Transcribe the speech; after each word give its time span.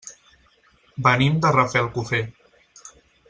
Venim 1.07 1.37
de 1.45 1.51
Rafelcofer. 1.57 2.23